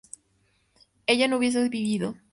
ella 1.05 1.27
no 1.27 1.37
hubiese 1.37 1.69
vivido 1.69 2.15